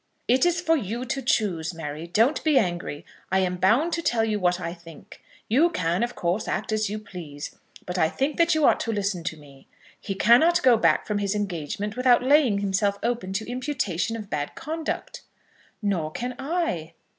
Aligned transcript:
"It 0.27 0.47
is 0.47 0.59
for 0.61 0.75
you 0.75 1.05
to 1.05 1.21
choose, 1.21 1.75
Mary. 1.75 2.07
Don't 2.07 2.43
be 2.43 2.57
angry. 2.57 3.05
I 3.31 3.41
am 3.41 3.57
bound 3.57 3.93
to 3.93 4.01
tell 4.01 4.25
you 4.25 4.39
what 4.39 4.59
I 4.59 4.73
think. 4.73 5.21
You 5.47 5.69
can, 5.69 6.01
of 6.01 6.15
course, 6.15 6.47
act 6.47 6.71
as 6.71 6.89
you 6.89 6.97
please; 6.97 7.55
but 7.85 7.99
I 7.99 8.09
think 8.09 8.37
that 8.37 8.55
you 8.55 8.65
ought 8.65 8.79
to 8.79 8.91
listen 8.91 9.23
to 9.25 9.37
me. 9.37 9.67
He 9.99 10.15
cannot 10.15 10.63
go 10.63 10.75
back 10.75 11.05
from 11.05 11.19
his 11.19 11.35
engagement 11.35 11.95
without 11.95 12.23
laying 12.23 12.61
himself 12.61 12.97
open 13.03 13.31
to 13.33 13.47
imputation 13.47 14.15
of 14.15 14.27
bad 14.31 14.55
conduct." 14.55 15.21
"Nor 15.83 16.09
can 16.09 16.33
I." 16.39 16.93